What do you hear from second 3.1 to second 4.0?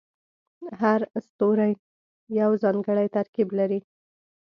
ترکیب لري.